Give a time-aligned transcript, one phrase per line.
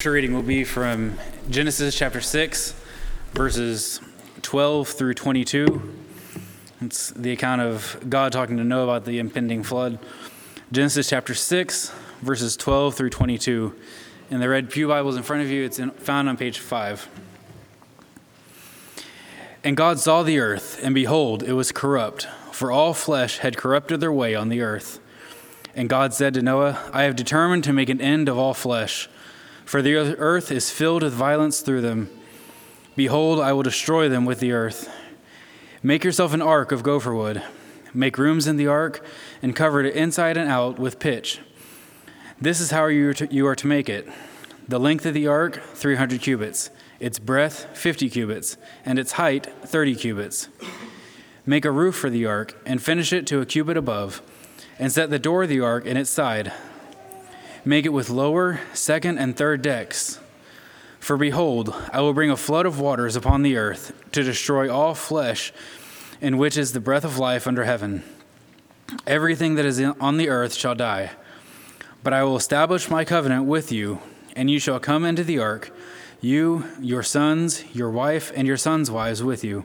[0.00, 1.18] Scripture reading will be from
[1.50, 2.72] Genesis chapter 6,
[3.32, 4.00] verses
[4.42, 5.92] 12 through 22.
[6.80, 9.98] It's the account of God talking to Noah about the impending flood.
[10.70, 11.92] Genesis chapter 6,
[12.22, 13.74] verses 12 through 22.
[14.30, 17.08] In the red Pew Bibles in front of you, it's in, found on page 5.
[19.64, 23.98] And God saw the earth, and behold, it was corrupt, for all flesh had corrupted
[23.98, 25.00] their way on the earth.
[25.74, 29.08] And God said to Noah, I have determined to make an end of all flesh
[29.68, 32.08] for the earth is filled with violence through them.
[32.96, 34.90] Behold, I will destroy them with the earth.
[35.82, 37.42] Make yourself an ark of gopher wood.
[37.92, 39.04] Make rooms in the ark,
[39.42, 41.40] and cover it inside and out with pitch.
[42.40, 44.08] This is how you are to, you are to make it.
[44.66, 49.96] The length of the ark, 300 cubits, its breadth, 50 cubits, and its height, 30
[49.96, 50.48] cubits.
[51.44, 54.22] Make a roof for the ark, and finish it to a cubit above,
[54.78, 56.54] and set the door of the ark in its side
[57.64, 60.20] Make it with lower, second, and third decks.
[61.00, 64.94] For behold, I will bring a flood of waters upon the earth to destroy all
[64.94, 65.52] flesh,
[66.20, 68.02] in which is the breath of life under heaven.
[69.06, 71.10] Everything that is on the earth shall die.
[72.02, 74.00] But I will establish my covenant with you,
[74.34, 75.70] and you shall come into the ark,
[76.20, 79.64] you, your sons, your wife, and your sons' wives with you.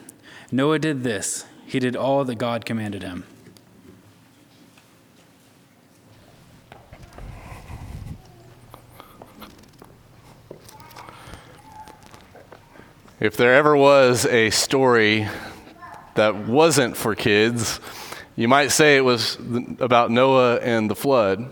[0.53, 3.23] Noah did this, he did all that God commanded him.
[13.21, 15.29] If there ever was a story
[16.15, 17.79] that wasn't for kids,
[18.35, 19.37] you might say it was
[19.79, 21.49] about Noah and the flood.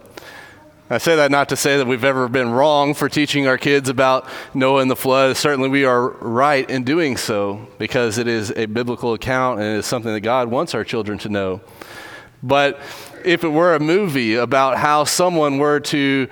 [0.91, 3.89] I say that not to say that we've ever been wrong for teaching our kids
[3.89, 5.37] about Noah and the flood.
[5.37, 9.77] Certainly, we are right in doing so because it is a biblical account and it
[9.77, 11.61] is something that God wants our children to know.
[12.41, 12.79] But
[13.23, 16.27] if it were a movie about how someone were to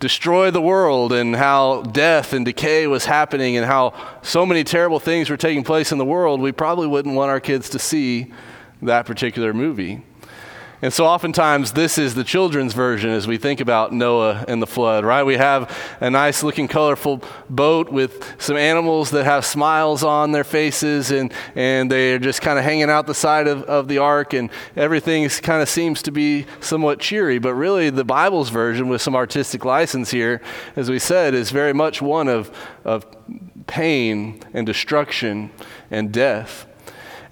[0.00, 5.00] destroy the world and how death and decay was happening and how so many terrible
[5.00, 8.30] things were taking place in the world, we probably wouldn't want our kids to see
[8.82, 10.02] that particular movie.
[10.84, 14.66] And so, oftentimes, this is the children's version as we think about Noah and the
[14.66, 15.22] flood, right?
[15.22, 20.44] We have a nice looking, colorful boat with some animals that have smiles on their
[20.44, 24.34] faces, and, and they're just kind of hanging out the side of, of the ark,
[24.34, 27.38] and everything kind of seems to be somewhat cheery.
[27.38, 30.42] But really, the Bible's version, with some artistic license here,
[30.76, 33.06] as we said, is very much one of, of
[33.66, 35.50] pain and destruction
[35.90, 36.66] and death.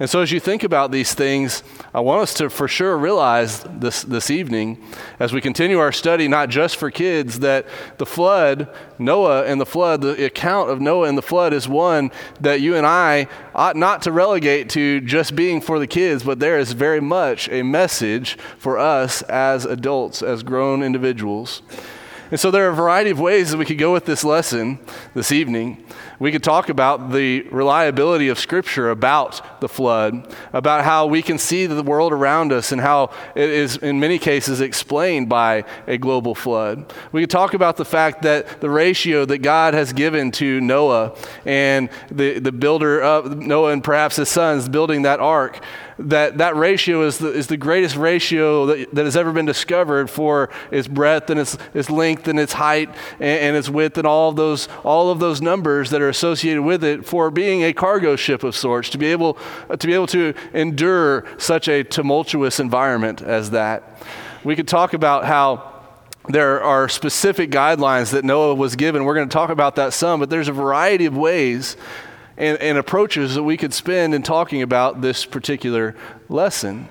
[0.03, 1.63] And so, as you think about these things,
[1.95, 4.83] I want us to for sure realize this, this evening,
[5.21, 7.67] as we continue our study, not just for kids, that
[7.99, 8.69] the flood,
[8.99, 12.75] Noah and the flood, the account of Noah and the flood is one that you
[12.75, 16.73] and I ought not to relegate to just being for the kids, but there is
[16.73, 21.63] very much a message for us as adults, as grown individuals.
[22.33, 24.79] And so there are a variety of ways that we could go with this lesson
[25.13, 25.85] this evening.
[26.23, 31.37] We could talk about the reliability of Scripture about the flood, about how we can
[31.37, 35.99] see the world around us and how it is, in many cases, explained by a
[35.99, 36.93] global flood.
[37.11, 41.17] We could talk about the fact that the ratio that God has given to Noah
[41.45, 45.59] and the, the builder of Noah and perhaps his sons building that ark
[45.99, 50.09] that that ratio is the, is the greatest ratio that, that has ever been discovered
[50.09, 52.89] for its breadth and its, its length and its height
[53.21, 56.63] and, and its width and all of those all of those numbers that are associated
[56.63, 59.39] with it for being a cargo ship of sorts to be able
[59.71, 64.03] uh, to be able to endure such a tumultuous environment as that.
[64.45, 65.73] We could talk about how
[66.29, 69.05] there are specific guidelines that Noah was given.
[69.05, 71.77] We're going to talk about that some, but there's a variety of ways
[72.37, 75.97] and, and approaches that we could spend in talking about this particular
[76.29, 76.89] lesson.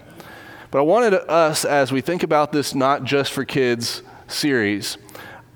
[0.71, 4.97] But I wanted us, as we think about this not just for kids series,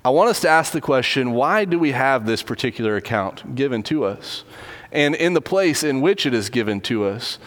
[0.06, 3.82] I want us to ask the question why do we have this particular account given
[3.84, 4.44] to us?
[4.92, 7.40] And in the place in which it is given to us.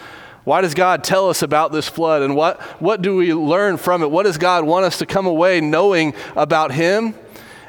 [0.43, 2.21] Why does God tell us about this flood?
[2.21, 4.11] And what, what do we learn from it?
[4.11, 7.15] What does God want us to come away knowing about Him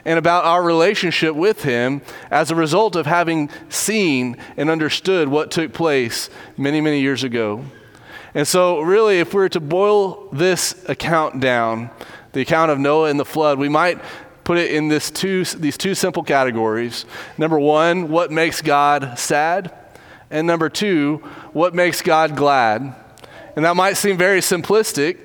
[0.05, 5.53] and about our relationship with Him as a result of having seen and understood what
[5.53, 7.65] took place many, many years ago.
[8.35, 11.91] And so, really, if we were to boil this account down,
[12.33, 14.01] the account of Noah and the flood, we might
[14.51, 17.05] put it in this two, these two simple categories.
[17.39, 19.73] Number one, what makes God sad?
[20.29, 21.19] And number two,
[21.53, 22.97] what makes God glad?
[23.55, 25.19] And that might seem very simplistic,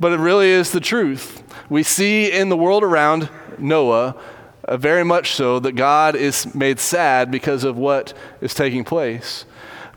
[0.00, 1.42] but it really is the truth.
[1.68, 3.28] We see in the world around
[3.58, 4.16] Noah,
[4.66, 9.44] uh, very much so, that God is made sad because of what is taking place.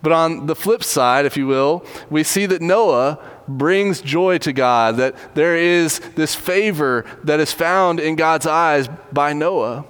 [0.02, 3.18] But on the flip side, if you will, we see that Noah
[3.48, 8.90] brings joy to God, that there is this favor that is found in God's eyes
[9.12, 9.86] by Noah.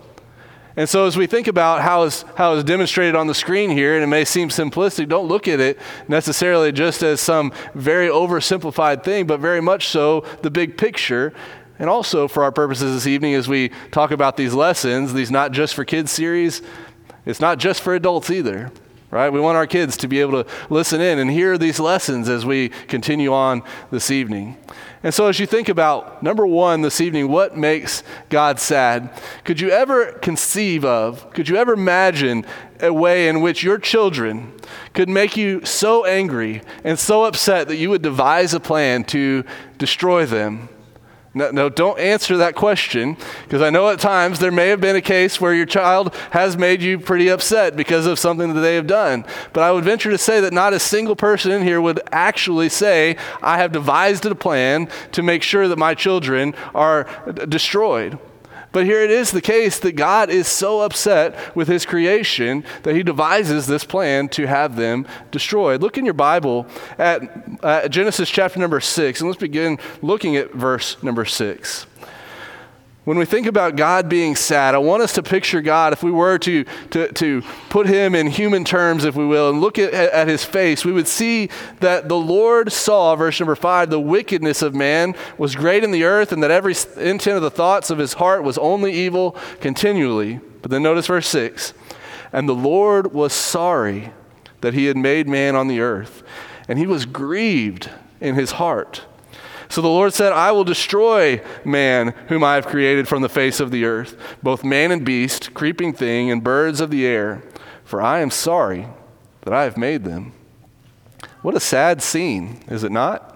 [0.75, 3.95] And so, as we think about how is how is demonstrated on the screen here,
[3.95, 9.03] and it may seem simplistic, don't look at it necessarily just as some very oversimplified
[9.03, 11.33] thing, but very much so the big picture.
[11.79, 15.51] And also, for our purposes this evening, as we talk about these lessons, these not
[15.51, 16.61] just for kids series,
[17.25, 18.71] it's not just for adults either
[19.09, 19.29] right?
[19.29, 22.45] We want our kids to be able to listen in and hear these lessons as
[22.45, 24.57] we continue on this evening.
[25.03, 29.09] And so, as you think about number one this evening, what makes God sad?
[29.45, 32.45] Could you ever conceive of, could you ever imagine
[32.81, 34.51] a way in which your children
[34.93, 39.43] could make you so angry and so upset that you would devise a plan to
[39.77, 40.67] destroy them?
[41.37, 44.95] No, no, don't answer that question because I know at times there may have been
[44.95, 48.75] a case where your child has made you pretty upset because of something that they
[48.75, 49.23] have done.
[49.53, 52.69] But I would venture to say that not a single person in here would actually
[52.69, 57.03] say, I have devised a plan to make sure that my children are
[57.47, 58.17] destroyed.
[58.71, 62.95] But here it is the case that God is so upset with his creation that
[62.95, 65.81] he devises this plan to have them destroyed.
[65.81, 66.67] Look in your Bible
[66.97, 67.21] at,
[67.63, 71.85] at Genesis chapter number 6, and let's begin looking at verse number 6
[73.07, 76.11] when we think about God being sad, I want us to picture God, if we
[76.11, 79.93] were to, to, to put him in human terms, if we will, and look at,
[79.93, 81.47] at his face, we would see
[81.79, 86.03] that the Lord saw, verse number five, the wickedness of man was great in the
[86.03, 90.41] earth, and that every intent of the thoughts of his heart was only evil continually.
[90.61, 91.73] But then notice verse six.
[92.33, 94.11] And the Lord was sorry
[94.59, 96.23] that he had made man on the earth,
[96.67, 97.89] and he was grieved
[98.19, 99.05] in his heart.
[99.69, 103.59] So the Lord said, I will destroy man whom I have created from the face
[103.59, 107.43] of the earth, both man and beast, creeping thing, and birds of the air,
[107.83, 108.87] for I am sorry
[109.41, 110.33] that I have made them.
[111.41, 113.33] What a sad scene, is it not?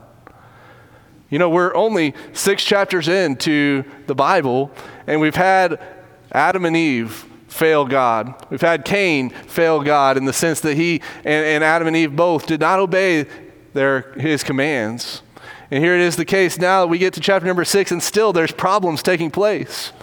[1.29, 4.71] You know, we're only six chapters into the Bible,
[5.07, 5.79] and we've had
[6.31, 8.33] Adam and Eve fail God.
[8.49, 12.15] We've had Cain fail God in the sense that he and, and Adam and Eve
[12.15, 13.25] both did not obey
[13.73, 15.21] their, his commands.
[15.71, 18.33] And here it is the case now we get to chapter number six, and still
[18.33, 19.93] there's problems taking place.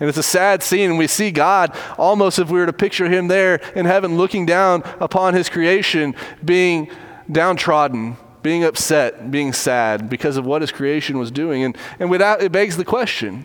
[0.00, 3.28] And it's a sad scene, we see God almost if we were to picture him
[3.28, 6.90] there in heaven looking down upon his creation, being
[7.30, 11.64] downtrodden, being upset, being sad because of what his creation was doing.
[11.64, 13.44] And, and without, it begs the question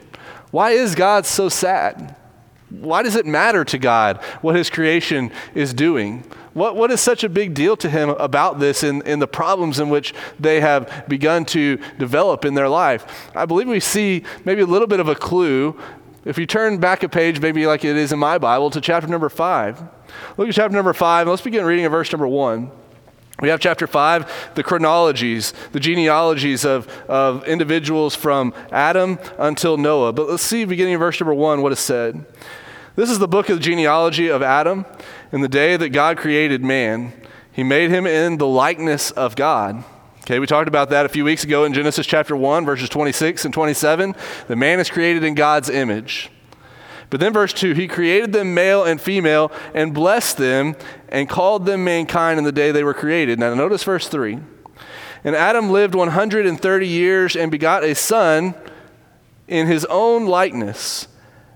[0.52, 2.16] why is God so sad?
[2.70, 6.24] Why does it matter to God what his creation is doing?
[6.56, 9.78] What, what is such a big deal to him about this and, and the problems
[9.78, 13.30] in which they have begun to develop in their life?
[13.36, 15.78] I believe we see maybe a little bit of a clue.
[16.24, 19.06] If you turn back a page, maybe like it is in my Bible, to chapter
[19.06, 19.84] number five.
[20.38, 21.28] Look at chapter number five.
[21.28, 22.72] Let's begin reading at verse number one.
[23.42, 30.14] We have chapter 5, the chronologies, the genealogies of, of individuals from Adam until Noah.
[30.14, 32.26] But let's see, beginning in verse number 1, what is said.
[32.96, 34.86] This is the book of the genealogy of Adam.
[35.34, 37.12] In the day that God created man,
[37.52, 39.84] he made him in the likeness of God.
[40.22, 43.44] Okay, we talked about that a few weeks ago in Genesis chapter 1, verses 26
[43.44, 44.16] and 27.
[44.48, 46.32] The man is created in God's image.
[47.10, 50.78] But then, verse 2 He created them male and female and blessed them
[51.10, 53.40] and called them mankind in the day they were created.
[53.40, 54.40] Now, notice verse 3.
[55.26, 58.56] And Adam lived 130 years and begot a son
[59.50, 61.10] in his own likeness,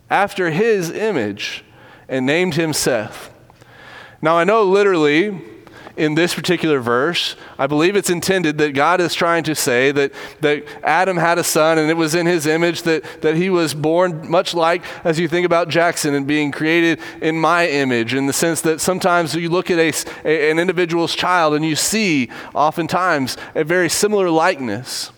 [0.09, 1.63] after his image,
[2.07, 3.31] and named him Seth.
[4.21, 5.41] Now, I know literally
[5.99, 10.13] in this particular verse, I believe it's intended that God is trying to say that,
[10.39, 13.73] that Adam had a son and it was in his image that, that he was
[13.73, 18.27] born, much like as you think about Jackson and being created in my image, in
[18.27, 22.29] the sense that sometimes you look at a, a an individual's child and you see
[22.55, 25.11] oftentimes a very similar likeness.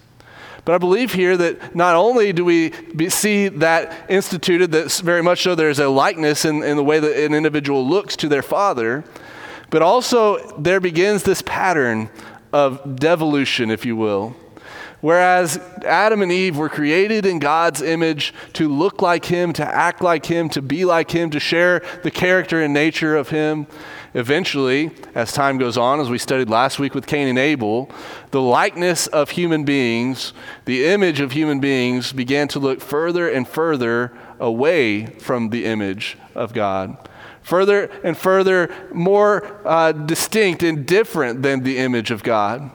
[0.63, 5.23] But I believe here that not only do we be, see that instituted, that very
[5.23, 8.43] much so there's a likeness in, in the way that an individual looks to their
[8.43, 9.03] father,
[9.71, 12.09] but also there begins this pattern
[12.53, 14.35] of devolution, if you will.
[14.99, 20.01] Whereas Adam and Eve were created in God's image to look like Him, to act
[20.01, 23.65] like Him, to be like Him, to share the character and nature of Him.
[24.13, 27.89] Eventually, as time goes on, as we studied last week with Cain and Abel,
[28.31, 30.33] the likeness of human beings,
[30.65, 36.17] the image of human beings began to look further and further away from the image
[36.35, 36.97] of God.
[37.41, 42.69] Further and further, more uh, distinct and different than the image of God.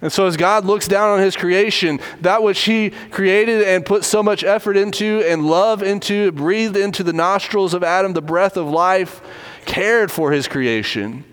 [0.00, 4.02] And so, as God looks down on his creation, that which he created and put
[4.02, 8.56] so much effort into and love into, breathed into the nostrils of Adam the breath
[8.56, 9.20] of life,
[9.64, 11.24] cared for his creation,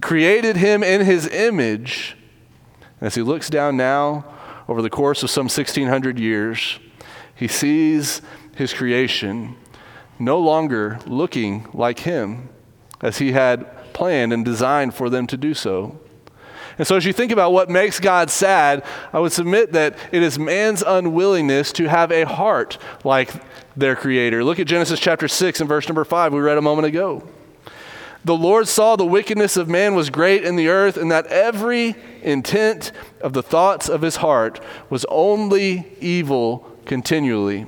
[0.00, 2.16] created him in his image.
[3.00, 4.24] As he looks down now
[4.68, 6.78] over the course of some 1600 years,
[7.34, 8.22] he sees
[8.54, 9.56] his creation
[10.18, 12.48] no longer looking like him
[13.00, 15.98] as he had planned and designed for them to do so.
[16.78, 20.22] And so, as you think about what makes God sad, I would submit that it
[20.22, 23.30] is man's unwillingness to have a heart like
[23.76, 24.42] their Creator.
[24.42, 27.22] Look at Genesis chapter 6 and verse number 5, we read a moment ago.
[28.24, 31.94] The Lord saw the wickedness of man was great in the earth, and that every
[32.22, 32.90] intent
[33.20, 37.66] of the thoughts of his heart was only evil continually.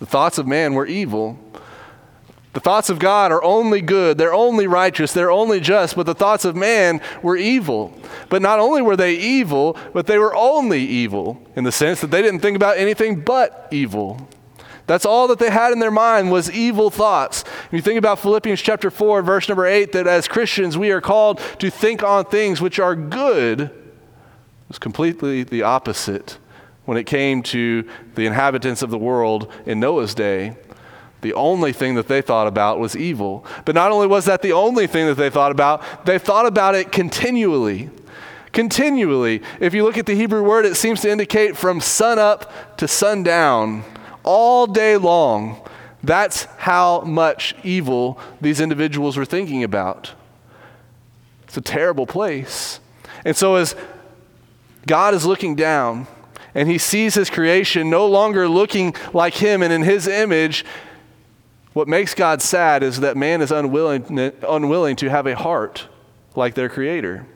[0.00, 1.38] The thoughts of man were evil.
[2.52, 6.14] The thoughts of God are only good, they're only righteous, they're only just, but the
[6.14, 7.92] thoughts of man were evil.
[8.28, 12.12] But not only were they evil, but they were only evil in the sense that
[12.12, 14.28] they didn't think about anything but evil.
[14.86, 17.44] That's all that they had in their mind was evil thoughts.
[17.72, 21.40] you think about Philippians chapter 4, verse number 8, that as Christians we are called
[21.58, 23.72] to think on things which are good, it
[24.68, 26.38] was completely the opposite
[26.84, 30.54] when it came to the inhabitants of the world in Noah's day
[31.24, 33.46] the only thing that they thought about was evil.
[33.64, 36.74] But not only was that the only thing that they thought about, they thought about
[36.74, 37.88] it continually.
[38.52, 39.40] Continually.
[39.58, 42.86] If you look at the Hebrew word, it seems to indicate from sun up to
[42.86, 43.84] sundown,
[44.24, 45.60] all day long.
[46.02, 50.12] That's how much evil these individuals were thinking about.
[51.44, 52.80] It's a terrible place.
[53.24, 53.74] And so, as
[54.86, 56.06] God is looking down
[56.54, 60.64] and he sees his creation no longer looking like him and in his image,
[61.72, 65.88] what makes God sad is that man is unwilling, unwilling to have a heart
[66.36, 67.26] like their Creator,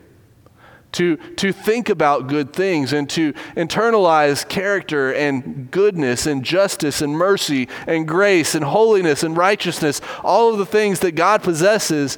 [0.93, 7.13] to, to think about good things and to internalize character and goodness and justice and
[7.13, 12.17] mercy and grace and holiness and righteousness, all of the things that God possesses,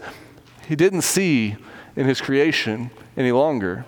[0.68, 1.58] He didn't see
[1.96, 3.86] in His creation any longer.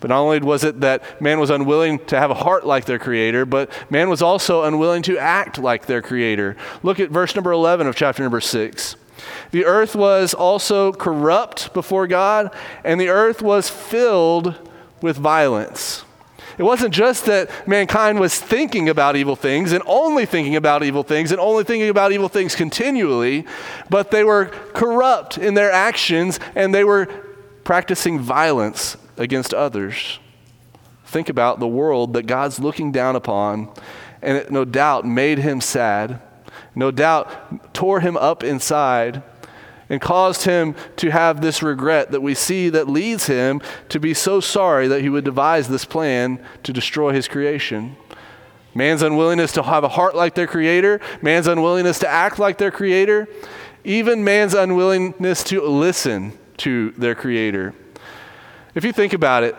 [0.00, 2.98] But not only was it that man was unwilling to have a heart like their
[2.98, 6.54] creator, but man was also unwilling to act like their creator.
[6.82, 8.96] Look at verse number 11 of chapter number 6.
[9.50, 12.54] The earth was also corrupt before God,
[12.84, 14.54] and the earth was filled
[15.00, 16.04] with violence.
[16.58, 21.02] It wasn't just that mankind was thinking about evil things and only thinking about evil
[21.02, 23.46] things and only thinking about evil things continually,
[23.90, 27.06] but they were corrupt in their actions and they were
[27.62, 30.18] practicing violence against others.
[31.04, 33.68] Think about the world that God's looking down upon,
[34.22, 36.20] and it no doubt made him sad,
[36.76, 39.22] no doubt tore him up inside,
[39.88, 44.12] and caused him to have this regret that we see that leads him to be
[44.12, 47.96] so sorry that he would devise this plan to destroy his creation.
[48.74, 52.70] Man's unwillingness to have a heart like their creator, man's unwillingness to act like their
[52.70, 53.28] creator,
[53.84, 57.72] even man's unwillingness to listen to their creator.
[58.74, 59.56] If you think about it,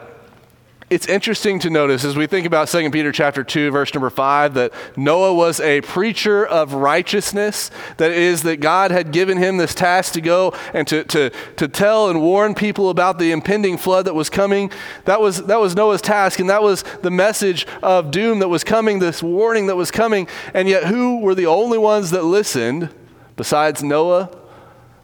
[0.90, 4.54] it's interesting to notice as we think about 2 Peter chapter 2 verse number 5
[4.54, 7.70] that Noah was a preacher of righteousness.
[7.98, 11.68] That is that God had given him this task to go and to, to, to
[11.68, 14.72] tell and warn people about the impending flood that was coming.
[15.04, 18.64] That was that was Noah's task and that was the message of doom that was
[18.64, 20.26] coming this warning that was coming.
[20.54, 22.94] And yet who were the only ones that listened
[23.36, 24.30] besides Noah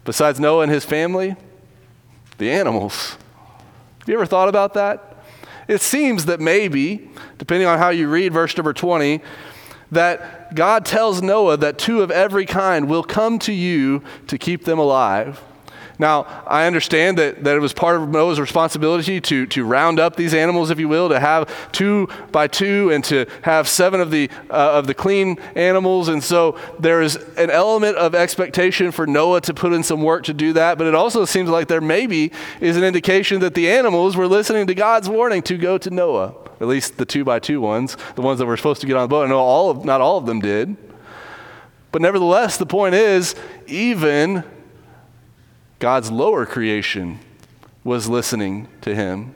[0.06, 1.36] besides Noah and his family?
[2.38, 3.18] The animals.
[4.00, 5.13] Have you ever thought about that?
[5.68, 9.22] It seems that maybe, depending on how you read verse number 20,
[9.92, 14.66] that God tells Noah that two of every kind will come to you to keep
[14.66, 15.42] them alive.
[16.00, 20.16] Now, I understand that, that it was part of Noah's responsibility to, to round up
[20.16, 24.10] these animals, if you will, to have two by two and to have seven of
[24.10, 26.08] the, uh, of the clean animals.
[26.08, 30.24] And so there is an element of expectation for Noah to put in some work
[30.24, 30.78] to do that.
[30.78, 34.66] But it also seems like there maybe is an indication that the animals were listening
[34.68, 38.22] to God's warning to go to Noah, at least the two by two ones, the
[38.22, 39.26] ones that were supposed to get on the boat.
[39.26, 40.76] I know all of, not all of them did.
[41.92, 43.36] But nevertheless, the point is,
[43.68, 44.44] even
[45.84, 47.20] God's lower creation
[47.84, 49.36] was listening to him.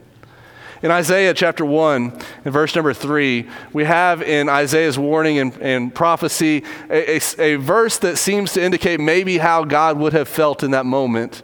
[0.80, 5.94] In Isaiah chapter 1, in verse number 3, we have in Isaiah's warning and, and
[5.94, 10.62] prophecy a, a, a verse that seems to indicate maybe how God would have felt
[10.62, 11.42] in that moment.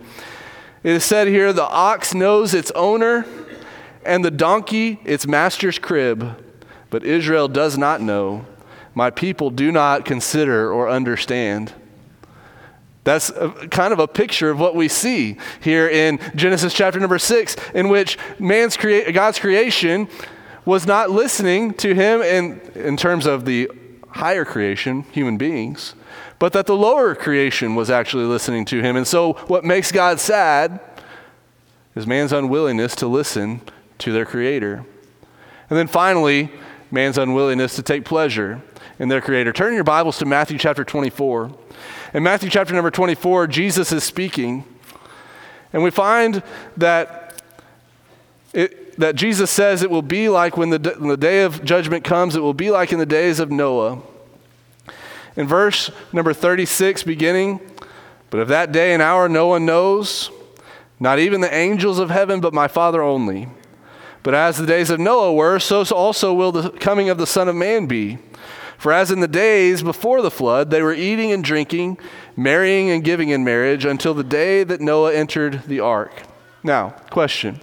[0.82, 3.26] It is said here the ox knows its owner,
[4.06, 6.42] and the donkey its master's crib,
[6.88, 8.46] but Israel does not know.
[8.94, 11.74] my people do not consider or understand.
[13.04, 17.18] That's a, kind of a picture of what we see here in Genesis chapter number
[17.18, 20.08] six, in which man's crea- God's creation
[20.64, 23.70] was not listening to him in, in terms of the
[24.08, 25.94] higher creation, human beings,
[26.38, 28.96] but that the lower creation was actually listening to him.
[28.96, 30.80] And so, what makes God sad
[31.94, 33.60] is man's unwillingness to listen
[33.98, 34.84] to their Creator.
[35.70, 36.50] And then finally,
[36.90, 38.62] man's unwillingness to take pleasure
[38.98, 39.52] in their Creator.
[39.52, 41.50] Turn your Bibles to Matthew chapter 24.
[42.14, 44.62] In Matthew chapter number 24, Jesus is speaking,
[45.72, 46.44] and we find
[46.76, 47.42] that,
[48.52, 52.04] it, that Jesus says it will be like when the, when the day of judgment
[52.04, 54.00] comes, it will be like in the days of Noah.
[55.34, 57.58] In verse number 36, beginning,
[58.30, 60.30] but of that day and hour no one knows,
[61.00, 63.48] not even the angels of heaven, but my Father only.
[64.22, 67.48] But as the days of Noah were, so also will the coming of the Son
[67.48, 68.18] of Man be.
[68.78, 71.98] For as in the days before the flood, they were eating and drinking,
[72.36, 76.22] marrying and giving in marriage, until the day that Noah entered the ark.
[76.62, 77.60] Now, question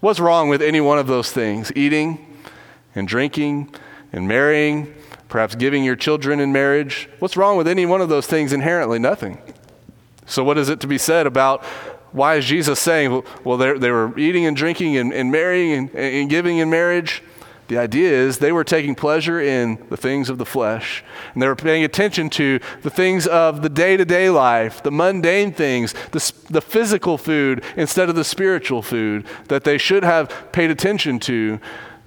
[0.00, 1.72] What's wrong with any one of those things?
[1.74, 2.24] Eating
[2.94, 3.74] and drinking
[4.12, 4.94] and marrying,
[5.28, 7.08] perhaps giving your children in marriage.
[7.18, 8.98] What's wrong with any one of those things inherently?
[8.98, 9.38] Nothing.
[10.26, 11.64] So, what is it to be said about
[12.12, 16.30] why is Jesus saying, well, they were eating and drinking and, and marrying and, and
[16.30, 17.22] giving in marriage?
[17.68, 21.46] The idea is they were taking pleasure in the things of the flesh, and they
[21.46, 25.92] were paying attention to the things of the day to day life, the mundane things,
[26.12, 31.18] the, the physical food instead of the spiritual food that they should have paid attention
[31.20, 31.60] to.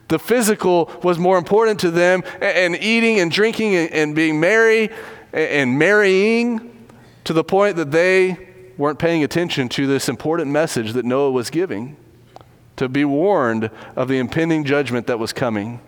[0.07, 4.39] The physical was more important to them, and, and eating and drinking and, and being
[4.39, 4.89] merry
[5.31, 6.87] and, and marrying
[7.23, 8.47] to the point that they
[8.79, 11.97] weren't paying attention to this important message that Noah was giving
[12.81, 15.79] to be warned of the impending judgment that was coming.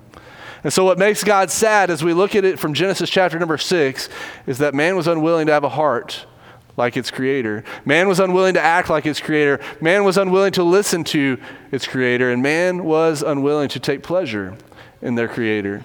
[0.64, 3.58] And so, what makes God sad as we look at it from Genesis chapter number
[3.58, 4.10] six
[4.46, 6.28] is that man was unwilling to have a heart
[6.78, 7.64] like its creator.
[7.84, 9.60] Man was unwilling to act like its creator.
[9.82, 11.40] Man was unwilling to listen to
[11.72, 12.32] its creator.
[12.32, 14.56] And man was unwilling to take pleasure
[15.02, 15.84] in their creator.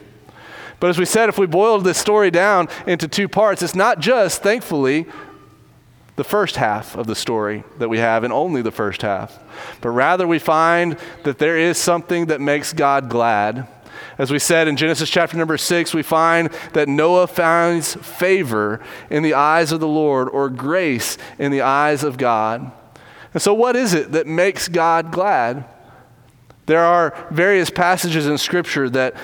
[0.78, 3.98] But as we said, if we boiled this story down into two parts, it's not
[3.98, 5.06] just, thankfully,
[6.18, 9.38] the first half of the story that we have, and only the first half.
[9.80, 13.68] But rather, we find that there is something that makes God glad.
[14.18, 19.22] As we said in Genesis chapter number six, we find that Noah finds favor in
[19.22, 22.72] the eyes of the Lord or grace in the eyes of God.
[23.32, 25.66] And so, what is it that makes God glad?
[26.66, 29.14] There are various passages in Scripture that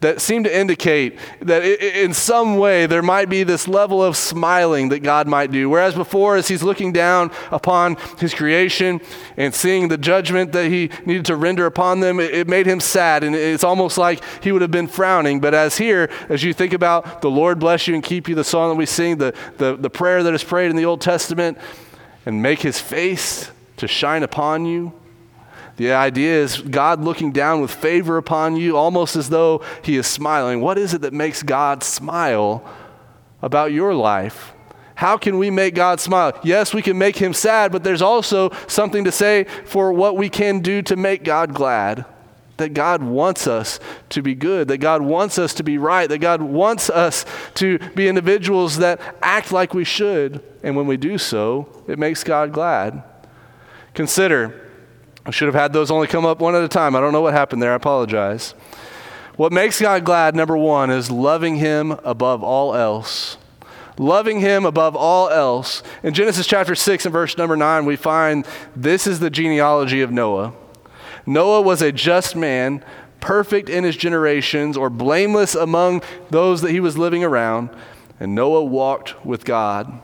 [0.00, 4.90] that seem to indicate that in some way there might be this level of smiling
[4.90, 5.68] that God might do.
[5.68, 9.00] Whereas before, as he's looking down upon his creation
[9.36, 13.24] and seeing the judgment that he needed to render upon them, it made him sad.
[13.24, 15.40] And it's almost like he would have been frowning.
[15.40, 18.44] But as here, as you think about the Lord bless you and keep you, the
[18.44, 21.58] song that we sing, the, the, the prayer that is prayed in the Old Testament,
[22.24, 24.92] and make his face to shine upon you
[25.78, 30.08] the idea is God looking down with favor upon you, almost as though He is
[30.08, 30.60] smiling.
[30.60, 32.68] What is it that makes God smile
[33.40, 34.52] about your life?
[34.96, 36.36] How can we make God smile?
[36.42, 40.28] Yes, we can make Him sad, but there's also something to say for what we
[40.28, 42.04] can do to make God glad.
[42.56, 46.18] That God wants us to be good, that God wants us to be right, that
[46.18, 50.42] God wants us to be individuals that act like we should.
[50.64, 53.04] And when we do so, it makes God glad.
[53.94, 54.67] Consider
[55.28, 56.96] I should have had those only come up one at a time.
[56.96, 57.72] I don't know what happened there.
[57.72, 58.52] I apologize.
[59.36, 63.36] What makes God glad, number one, is loving Him above all else.
[63.98, 65.82] Loving Him above all else.
[66.02, 70.10] In Genesis chapter 6 and verse number 9, we find this is the genealogy of
[70.10, 70.54] Noah.
[71.26, 72.82] Noah was a just man,
[73.20, 77.68] perfect in his generations, or blameless among those that he was living around,
[78.18, 80.00] and Noah walked with God.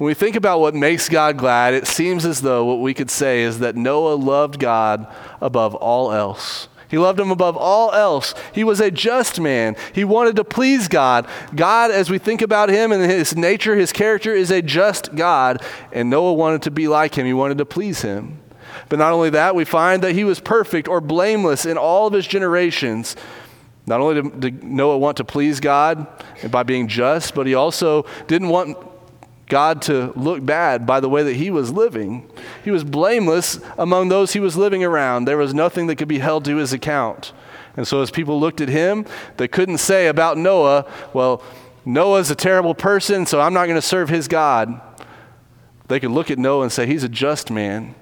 [0.00, 3.10] When we think about what makes God glad, it seems as though what we could
[3.10, 5.06] say is that Noah loved God
[5.42, 6.68] above all else.
[6.88, 8.32] He loved him above all else.
[8.54, 9.76] He was a just man.
[9.92, 11.28] He wanted to please God.
[11.54, 15.62] God, as we think about him and his nature, his character, is a just God.
[15.92, 17.26] And Noah wanted to be like him.
[17.26, 18.40] He wanted to please him.
[18.88, 22.14] But not only that, we find that he was perfect or blameless in all of
[22.14, 23.16] his generations.
[23.86, 26.06] Not only did Noah want to please God
[26.50, 28.78] by being just, but he also didn't want
[29.50, 32.30] God to look bad by the way that he was living.
[32.64, 35.26] He was blameless among those he was living around.
[35.26, 37.32] There was nothing that could be held to his account.
[37.76, 39.04] And so, as people looked at him,
[39.36, 41.42] they couldn't say about Noah, well,
[41.84, 44.80] Noah's a terrible person, so I'm not going to serve his God.
[45.88, 47.94] They could look at Noah and say, he's a just man.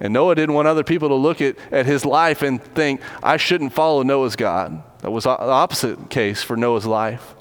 [0.00, 3.36] And Noah didn't want other people to look at, at his life and think, I
[3.36, 4.82] shouldn't follow Noah's God.
[5.00, 7.34] That was the opposite case for Noah's life.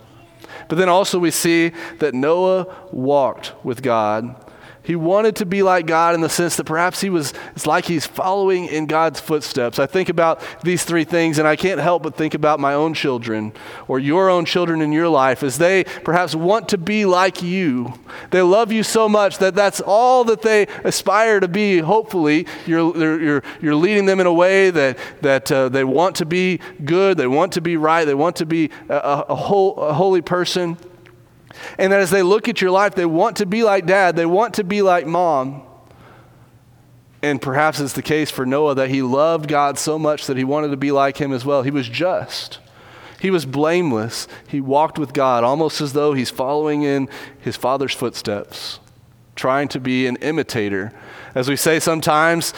[0.68, 4.36] But then also we see that Noah walked with God
[4.84, 7.86] he wanted to be like God in the sense that perhaps he was, it's like
[7.86, 9.80] he's following in God's footsteps.
[9.80, 12.94] I think about these three things, and I can't help but think about my own
[12.94, 13.54] children
[13.88, 17.94] or your own children in your life as they perhaps want to be like you.
[18.32, 21.80] They love you so much that that's all that they aspire to be.
[21.80, 26.26] Hopefully, you're, you're, you're leading them in a way that, that uh, they want to
[26.26, 29.94] be good, they want to be right, they want to be a, a, whole, a
[29.94, 30.78] holy person.
[31.78, 34.26] And that as they look at your life, they want to be like dad, they
[34.26, 35.64] want to be like mom.
[37.22, 40.44] And perhaps it's the case for Noah that he loved God so much that he
[40.44, 41.64] wanted to be like him as well.
[41.64, 42.60] He was just.
[43.22, 44.28] He was blameless.
[44.50, 47.08] He walked with God almost as though he's following in
[47.40, 48.82] his father's footsteps,
[49.38, 50.92] trying to be an imitator.
[51.34, 52.54] As we say sometimes,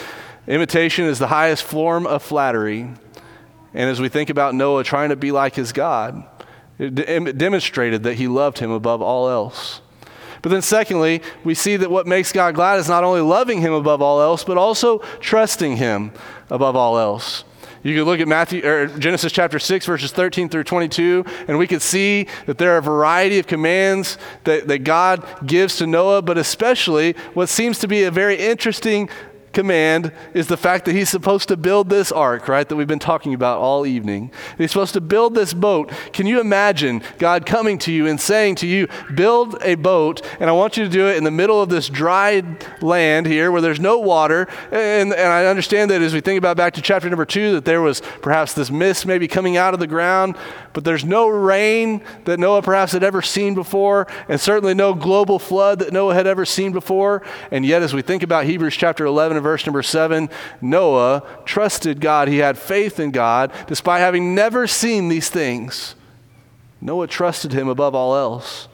[0.48, 2.90] imitation is the highest form of flattery.
[3.76, 6.26] And as we think about Noah trying to be like his God,
[6.78, 9.82] it demonstrated that he loved him above all else.
[10.42, 13.74] But then, secondly, we see that what makes God glad is not only loving him
[13.74, 16.12] above all else, but also trusting him
[16.52, 17.44] above all else.
[17.86, 21.68] You could look at Matthew or Genesis chapter 6, verses 13 through 22, and we
[21.68, 26.24] could see that there are a variety of commands that, that God gives to Noah,
[26.24, 29.08] but especially what seems to be a very interesting
[29.56, 33.00] command is the fact that he's supposed to build this ark, right, that we've been
[33.00, 34.30] talking about all evening.
[34.58, 35.92] He's supposed to build this boat.
[36.14, 40.50] Can you imagine God coming to you and saying to you, Build a boat, and
[40.50, 42.44] I want you to do it in the middle of this dry
[42.82, 44.48] land here where there's no water?
[44.72, 47.66] And, and I understand that as we think about back to chapter number two, that
[47.66, 50.36] there was perhaps this mist maybe coming out of the ground,
[50.74, 55.40] but there's no rain that Noah perhaps had ever seen before, and certainly no global
[55.40, 57.24] flood that Noah had ever seen before.
[57.52, 60.28] And yet, as we think about Hebrews chapter 11 and verse number 7,
[60.60, 62.28] Noah trusted God.
[62.28, 65.94] He had faith in God despite having never seen these things.
[66.82, 68.68] Noah trusted him above all else.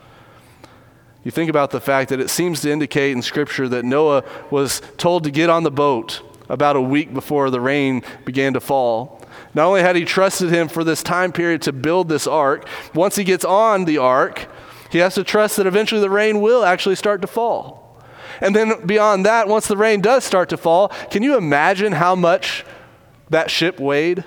[1.25, 4.81] You think about the fact that it seems to indicate in Scripture that Noah was
[4.95, 9.21] told to get on the boat about a week before the rain began to fall.
[9.53, 13.17] Not only had he trusted him for this time period to build this ark, once
[13.17, 14.47] he gets on the ark,
[14.89, 17.80] he has to trust that eventually the rain will actually start to fall.
[18.39, 22.15] And then beyond that, once the rain does start to fall, can you imagine how
[22.15, 22.63] much
[23.29, 24.23] that ship weighed?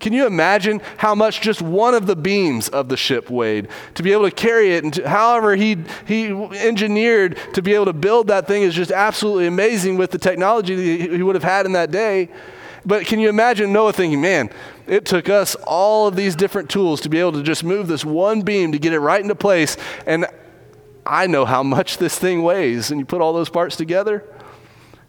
[0.00, 3.68] Can you imagine how much just one of the beams of the ship weighed?
[3.94, 7.86] To be able to carry it, and to, however he, he engineered to be able
[7.86, 11.44] to build that thing is just absolutely amazing with the technology that he would have
[11.44, 12.28] had in that day.
[12.86, 14.50] But can you imagine Noah thinking, man,
[14.86, 18.04] it took us all of these different tools to be able to just move this
[18.04, 19.76] one beam to get it right into place.
[20.06, 20.26] And
[21.08, 22.90] I know how much this thing weighs.
[22.90, 24.22] And you put all those parts together.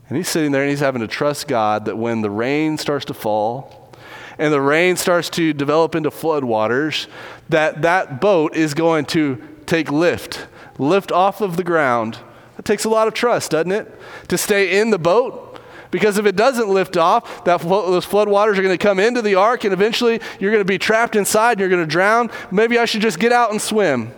[0.08, 3.06] And he's sitting there and he's having to trust God that when the rain starts
[3.06, 3.94] to fall
[4.40, 7.08] and the rain starts to develop into floodwaters,
[7.50, 10.48] that that boat is going to take lift,
[10.80, 12.18] lift off of the ground.
[12.58, 13.94] It takes a lot of trust, doesn't it?
[14.30, 15.60] To stay in the boat
[15.92, 19.36] because if it doesn't lift off, that those floodwaters are going to come into the
[19.36, 22.30] ark, and eventually you're going to be trapped inside and you're going to drown.
[22.52, 24.14] Maybe I should just get out and swim.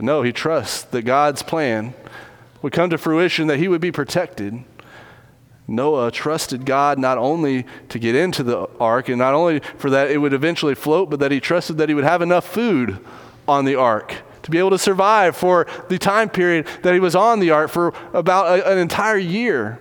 [0.00, 1.92] But no, he trusts that God's plan
[2.62, 4.64] would come to fruition, that he would be protected.
[5.68, 10.10] Noah trusted God not only to get into the ark and not only for that
[10.10, 12.98] it would eventually float, but that he trusted that he would have enough food
[13.46, 17.14] on the ark to be able to survive for the time period that he was
[17.14, 19.78] on the ark for about a, an entire year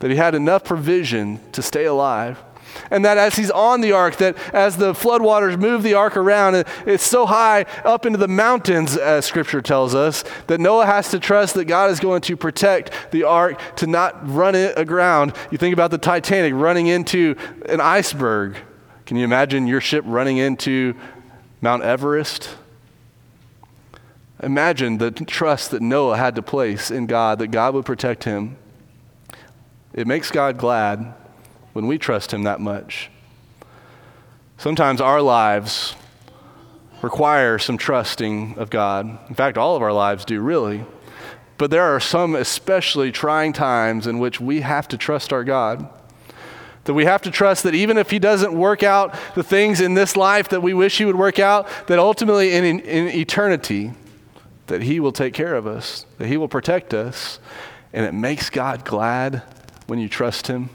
[0.00, 2.42] that he had enough provision to stay alive.
[2.90, 6.64] And that as he's on the ark, that as the floodwaters move the ark around,
[6.86, 11.18] it's so high up into the mountains, as scripture tells us, that Noah has to
[11.18, 15.34] trust that God is going to protect the ark to not run it aground.
[15.50, 18.56] You think about the Titanic running into an iceberg.
[19.06, 20.94] Can you imagine your ship running into
[21.60, 22.56] Mount Everest?
[24.42, 28.56] Imagine the trust that Noah had to place in God, that God would protect him.
[29.92, 31.14] It makes God glad
[31.72, 33.10] when we trust Him that much.
[34.58, 35.94] Sometimes our lives
[37.02, 39.18] require some trusting of God.
[39.28, 40.84] In fact, all of our lives do, really.
[41.58, 45.88] But there are some especially trying times in which we have to trust our God.
[46.84, 49.94] That we have to trust that even if He doesn't work out the things in
[49.94, 53.92] this life that we wish He would work out, that ultimately in, in eternity,
[54.66, 57.38] that He will take care of us, that He will protect us.
[57.92, 59.42] And it makes God glad
[59.86, 60.70] when you trust Him.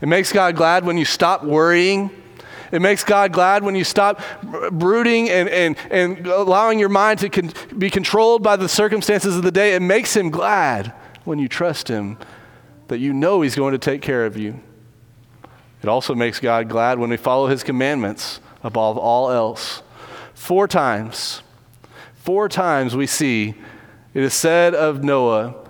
[0.00, 2.10] It makes God glad when you stop worrying.
[2.72, 4.22] It makes God glad when you stop
[4.70, 9.42] brooding and, and, and allowing your mind to con- be controlled by the circumstances of
[9.42, 9.74] the day.
[9.74, 10.92] It makes Him glad
[11.24, 12.16] when you trust Him
[12.88, 14.58] that you know He's going to take care of you.
[15.82, 19.82] It also makes God glad when we follow His commandments above all else.
[20.32, 21.42] Four times,
[22.14, 23.54] four times we see
[24.14, 25.61] it is said of Noah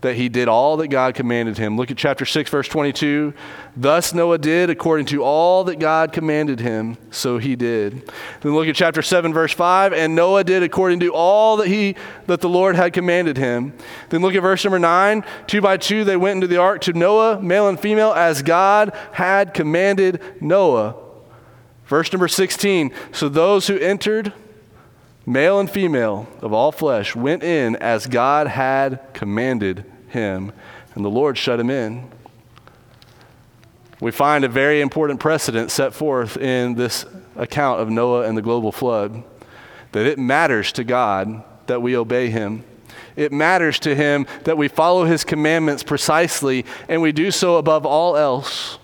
[0.00, 1.76] that he did all that God commanded him.
[1.76, 3.34] Look at chapter 6, verse 22.
[3.76, 8.08] Thus Noah did according to all that God commanded him, so he did.
[8.40, 9.92] Then look at chapter 7, verse 5.
[9.92, 13.72] And Noah did according to all that he that the Lord had commanded him.
[14.10, 15.24] Then look at verse number 9.
[15.46, 18.96] Two by two they went into the ark to Noah, male and female, as God
[19.12, 20.94] had commanded Noah.
[21.86, 22.92] Verse number 16.
[23.12, 24.32] So those who entered
[25.28, 30.52] male and female of all flesh, went in as God had commanded him,
[30.94, 32.10] and the Lord shut him in.
[34.00, 37.04] We find a very important precedent set forth in this
[37.36, 39.22] account of Noah and the global flood
[39.92, 42.64] that it matters to God that we obey him.
[43.14, 47.84] It matters to him that we follow his commandments precisely and we do so above
[47.84, 48.78] all else.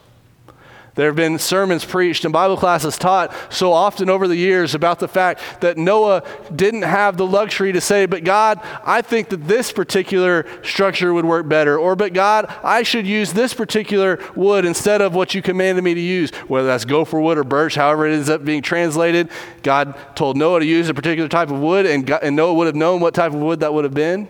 [0.95, 5.01] There have been sermons preached and Bible classes taught so often over the years about
[5.01, 6.23] the fact that Noah
[6.55, 11.25] didn't have the luxury to say, But God, I think that this particular structure would
[11.25, 11.77] work better.
[11.77, 15.95] Or, But God, I should use this particular wood instead of what you commanded me
[15.95, 16.31] to use.
[16.47, 19.31] Whether that's gopher wood or birch, however it ends up being translated,
[19.65, 22.67] God told Noah to use a particular type of wood, and, God, and Noah would
[22.69, 24.29] have known what type of wood that would have been.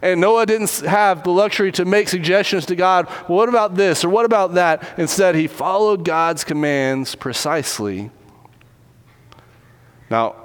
[0.00, 4.04] And Noah didn't have the luxury to make suggestions to God, well, what about this
[4.04, 4.98] or what about that?
[4.98, 8.10] Instead, he followed God's commands precisely.
[10.10, 10.36] Now,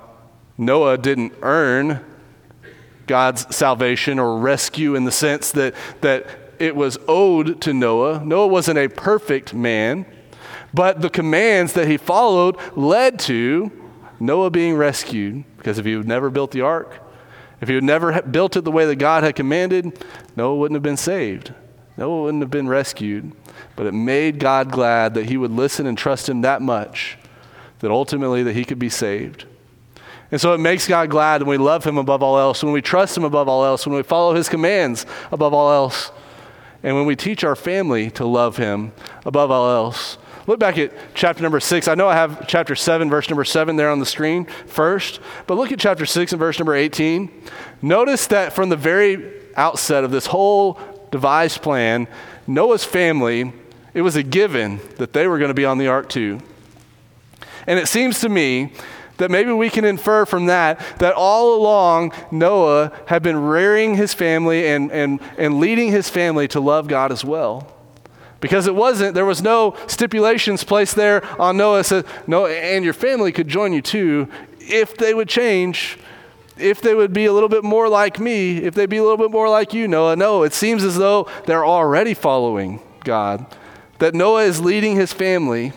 [0.58, 2.04] Noah didn't earn
[3.08, 6.26] God's salvation or rescue in the sense that, that
[6.60, 8.24] it was owed to Noah.
[8.24, 10.06] Noah wasn't a perfect man,
[10.74, 13.72] but the commands that he followed led to
[14.20, 15.44] Noah being rescued.
[15.58, 17.03] Because if he had never built the ark,
[17.64, 20.04] if he had never built it the way that God had commanded,
[20.36, 21.54] Noah wouldn't have been saved.
[21.96, 23.32] Noah wouldn't have been rescued.
[23.78, 27.18] But it made God glad that he would listen and trust him that much
[27.80, 29.46] that ultimately that he could be saved.
[30.30, 32.82] And so it makes God glad when we love him above all else, when we
[32.82, 36.12] trust him above all else, when we follow his commands above all else,
[36.82, 38.92] and when we teach our family to love him
[39.26, 40.18] above all else.
[40.46, 41.88] Look back at chapter number six.
[41.88, 45.56] I know I have chapter seven, verse number seven there on the screen first, but
[45.56, 47.32] look at chapter six and verse number 18.
[47.82, 50.80] Notice that from the very outset of this whole
[51.12, 52.08] devised plan,
[52.46, 53.54] Noah's family,
[53.94, 56.42] it was a given that they were going to be on the ark too.
[57.66, 58.74] And it seems to me
[59.18, 64.14] that maybe we can infer from that that all along Noah had been rearing his
[64.14, 67.73] family and, and, and leading his family to love God as well
[68.44, 71.82] because it wasn't there was no stipulations placed there on noah.
[71.82, 74.28] Said no and your family could join you too
[74.60, 75.98] if they would change
[76.58, 79.18] if they would be a little bit more like me if they'd be a little
[79.18, 80.18] bit more like you noah.
[80.18, 83.46] No it seems as though they're already following god
[84.00, 85.72] that noah is leading his family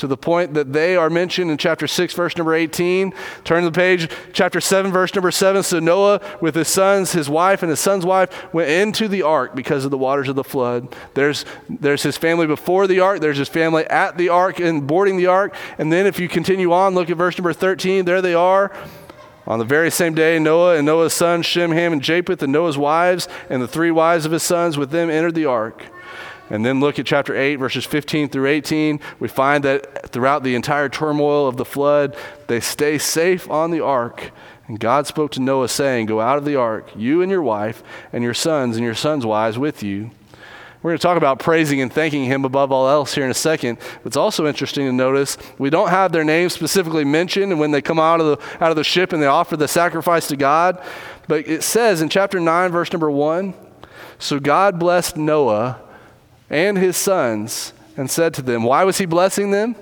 [0.00, 3.12] to the point that they are mentioned in chapter 6, verse number 18.
[3.44, 5.62] Turn the page, chapter 7, verse number 7.
[5.62, 9.54] So Noah, with his sons, his wife, and his son's wife, went into the ark
[9.54, 10.96] because of the waters of the flood.
[11.12, 15.18] There's, there's his family before the ark, there's his family at the ark and boarding
[15.18, 15.54] the ark.
[15.76, 18.06] And then if you continue on, look at verse number 13.
[18.06, 18.72] There they are.
[19.46, 22.78] On the very same day, Noah and Noah's sons, Shem, Ham, and Japheth, and Noah's
[22.78, 25.84] wives, and the three wives of his sons with them entered the ark.
[26.50, 29.00] And then look at chapter 8, verses 15 through 18.
[29.20, 32.16] We find that throughout the entire turmoil of the flood,
[32.48, 34.32] they stay safe on the ark.
[34.66, 37.84] And God spoke to Noah, saying, Go out of the ark, you and your wife,
[38.12, 40.10] and your sons and your sons' wives with you.
[40.82, 43.34] We're going to talk about praising and thanking Him above all else here in a
[43.34, 43.78] second.
[44.04, 48.00] It's also interesting to notice we don't have their names specifically mentioned when they come
[48.00, 50.82] out of the, out of the ship and they offer the sacrifice to God.
[51.28, 53.54] But it says in chapter 9, verse number 1
[54.18, 55.82] So God blessed Noah
[56.50, 59.76] and his sons and said to them, Why was he blessing them?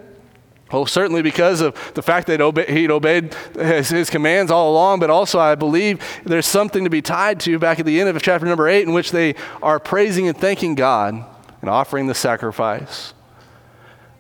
[0.70, 5.38] Well, certainly because of the fact that he'd obeyed his, commands all along, but also
[5.38, 8.68] I believe there's something to be tied to back at the end of chapter number
[8.68, 11.24] eight in which they are praising and thanking God
[11.62, 13.14] and offering the sacrifice.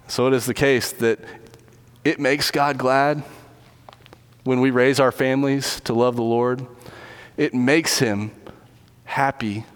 [0.06, 1.20] So it is the case that
[2.02, 3.22] it makes God glad
[4.44, 6.66] when we raise our families to love the Lord.
[7.36, 8.30] It makes him
[9.04, 9.66] happy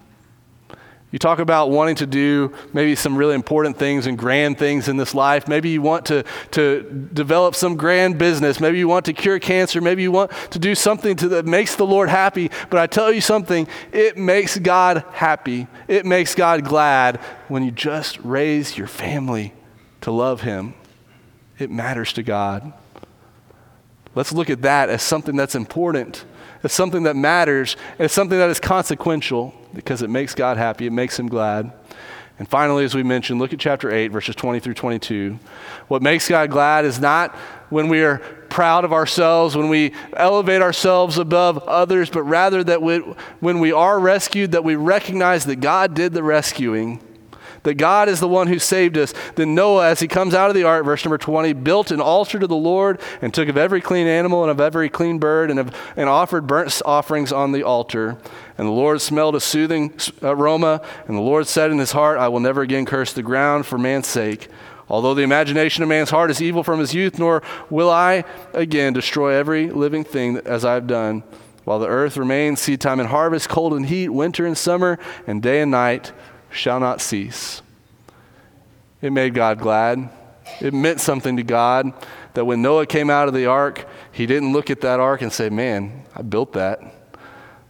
[1.13, 4.97] you talk about wanting to do maybe some really important things and grand things in
[4.97, 5.47] this life.
[5.47, 8.59] Maybe you want to, to develop some grand business.
[8.59, 9.79] Maybe you want to cure cancer.
[9.79, 12.49] Maybe you want to do something to, that makes the Lord happy.
[12.71, 15.67] But I tell you something, it makes God happy.
[15.87, 19.53] It makes God glad when you just raise your family
[20.01, 20.73] to love Him.
[21.59, 22.73] It matters to God.
[24.15, 26.25] Let's look at that as something that's important,
[26.63, 30.93] as something that matters, It's something that is consequential because it makes God happy, it
[30.93, 31.71] makes Him glad.
[32.39, 35.37] And finally, as we mentioned, look at chapter 8, verses 20 through 22.
[35.87, 37.35] What makes God glad is not
[37.69, 38.17] when we are
[38.49, 43.99] proud of ourselves, when we elevate ourselves above others, but rather that when we are
[43.99, 46.99] rescued, that we recognize that God did the rescuing
[47.63, 49.13] that God is the one who saved us.
[49.35, 52.39] Then Noah, as he comes out of the ark, verse number 20, built an altar
[52.39, 55.59] to the Lord and took of every clean animal and of every clean bird and,
[55.59, 58.17] of, and offered burnt offerings on the altar.
[58.57, 62.27] And the Lord smelled a soothing aroma, and the Lord said in his heart, I
[62.27, 64.49] will never again curse the ground for man's sake.
[64.89, 68.93] Although the imagination of man's heart is evil from his youth, nor will I again
[68.93, 71.23] destroy every living thing as I have done.
[71.63, 75.41] While the earth remains, seed time and harvest, cold and heat, winter and summer, and
[75.41, 76.11] day and night,
[76.53, 77.61] shall not cease.
[79.01, 80.09] It made God glad.
[80.61, 81.93] It meant something to God
[82.33, 85.31] that when Noah came out of the ark, he didn't look at that ark and
[85.31, 86.81] say, Man, I built that.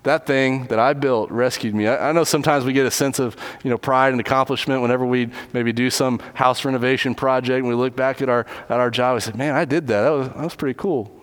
[0.04, 1.88] That thing that I built rescued me.
[1.88, 5.06] I, I know sometimes we get a sense of you know, pride and accomplishment whenever
[5.06, 8.92] we maybe do some house renovation project and we look back at our, at our
[8.92, 9.16] job.
[9.16, 10.02] We say, Man, I did that.
[10.02, 11.20] That was, that was pretty cool.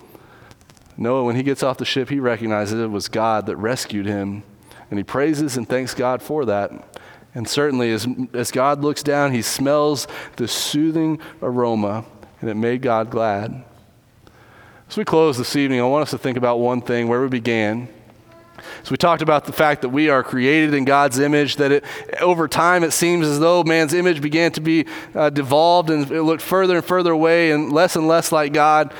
[0.96, 4.42] Noah, when he gets off the ship, he recognizes it was God that rescued him.
[4.90, 6.98] And he praises and thanks God for that.
[7.34, 12.04] And certainly, as, as God looks down, he smells the soothing aroma,
[12.40, 13.64] and it made God glad.
[14.88, 17.28] As we close this evening, I want us to think about one thing where we
[17.28, 17.88] began.
[18.82, 21.84] So we talked about the fact that we are created in God's image, that it,
[22.20, 26.22] over time it seems as though man's image began to be uh, devolved and it
[26.22, 28.92] looked further and further away and less and less like God.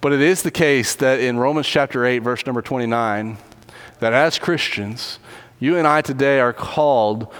[0.00, 3.38] But it is the case that in Romans chapter 8, verse number 29,
[4.00, 5.18] that as Christians,
[5.58, 7.32] you and I today are called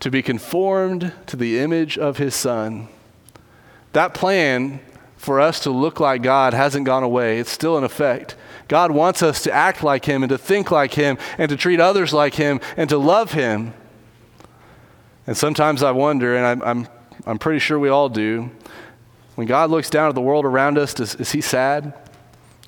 [0.00, 2.88] to be conformed to the image of his son.
[3.92, 4.80] That plan
[5.16, 8.36] for us to look like God hasn't gone away, it's still in effect.
[8.68, 11.80] God wants us to act like him and to think like him and to treat
[11.80, 13.72] others like him and to love him.
[15.26, 16.88] And sometimes I wonder, and I'm, I'm,
[17.26, 18.50] I'm pretty sure we all do,
[19.34, 21.92] when God looks down at the world around us, does, is he sad?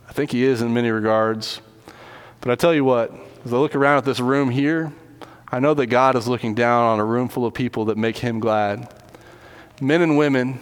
[0.09, 1.61] I think he is in many regards.
[2.40, 3.12] But I tell you what,
[3.44, 4.92] as I look around at this room here,
[5.50, 8.18] I know that God is looking down on a room full of people that make
[8.18, 8.92] Him glad.
[9.81, 10.61] Men and women,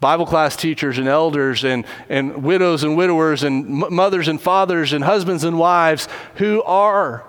[0.00, 4.92] Bible class teachers and elders, and, and widows and widowers, and m- mothers and fathers,
[4.92, 7.24] and husbands and wives who are,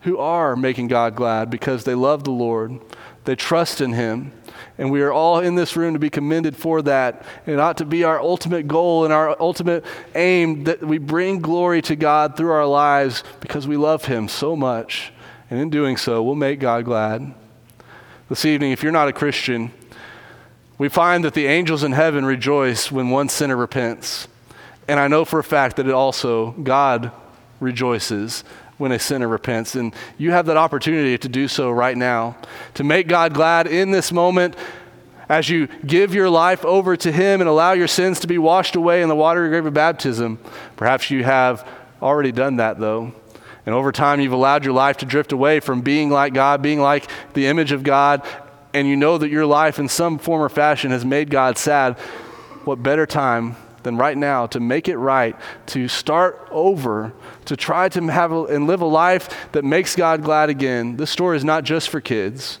[0.00, 2.80] who are making God glad because they love the Lord,
[3.24, 4.32] they trust in Him,
[4.80, 7.22] and we are all in this room to be commended for that.
[7.44, 11.82] It ought to be our ultimate goal and our ultimate aim that we bring glory
[11.82, 15.12] to God through our lives because we love Him so much.
[15.50, 17.34] And in doing so, we'll make God glad.
[18.30, 19.70] This evening, if you're not a Christian,
[20.78, 24.28] we find that the angels in heaven rejoice when one sinner repents.
[24.88, 27.12] And I know for a fact that it also, God
[27.60, 28.44] rejoices
[28.80, 29.74] when a sinner repents.
[29.76, 32.36] And you have that opportunity to do so right now,
[32.74, 34.56] to make God glad in this moment
[35.28, 38.74] as you give your life over to Him and allow your sins to be washed
[38.74, 40.38] away in the watery grave of baptism.
[40.76, 41.66] Perhaps you have
[42.02, 43.12] already done that, though.
[43.66, 46.80] And over time, you've allowed your life to drift away from being like God, being
[46.80, 48.26] like the image of God,
[48.72, 51.98] and you know that your life in some form or fashion has made God sad.
[52.64, 57.12] What better time than right now to make it right, to start over,
[57.46, 60.96] to try to have a, and live a life that makes God glad again.
[60.96, 62.58] This story is not just for kids.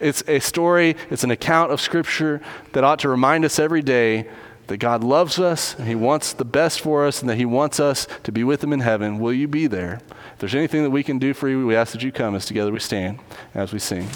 [0.00, 2.40] It's a story, it's an account of Scripture
[2.72, 4.28] that ought to remind us every day
[4.68, 7.80] that God loves us and He wants the best for us and that He wants
[7.80, 9.18] us to be with Him in heaven.
[9.18, 10.00] Will you be there?
[10.34, 12.46] If there's anything that we can do for you, we ask that you come as
[12.46, 13.18] together we stand
[13.54, 14.06] as we sing.